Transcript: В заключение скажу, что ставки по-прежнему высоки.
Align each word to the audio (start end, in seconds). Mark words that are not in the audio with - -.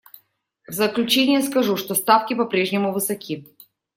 В 0.67 0.71
заключение 0.73 1.43
скажу, 1.43 1.77
что 1.77 1.93
ставки 1.93 2.33
по-прежнему 2.33 2.91
высоки. 2.91 3.45